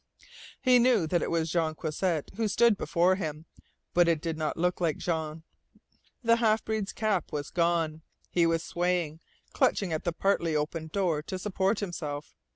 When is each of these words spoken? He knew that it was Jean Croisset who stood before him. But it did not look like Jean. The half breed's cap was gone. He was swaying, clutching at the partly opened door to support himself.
He 0.59 0.79
knew 0.79 1.05
that 1.05 1.21
it 1.21 1.29
was 1.29 1.51
Jean 1.51 1.75
Croisset 1.75 2.31
who 2.35 2.47
stood 2.47 2.75
before 2.75 3.17
him. 3.17 3.45
But 3.93 4.07
it 4.07 4.19
did 4.19 4.35
not 4.35 4.57
look 4.57 4.81
like 4.81 4.97
Jean. 4.97 5.43
The 6.23 6.37
half 6.37 6.65
breed's 6.65 6.91
cap 6.91 7.31
was 7.31 7.51
gone. 7.51 8.01
He 8.31 8.47
was 8.47 8.63
swaying, 8.63 9.19
clutching 9.53 9.93
at 9.93 10.03
the 10.03 10.11
partly 10.11 10.55
opened 10.55 10.91
door 10.91 11.21
to 11.21 11.37
support 11.37 11.81
himself. 11.81 12.33